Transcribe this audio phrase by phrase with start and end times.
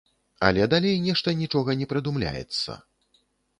[0.47, 2.71] Але далей нешта нічога не прыдумляецца.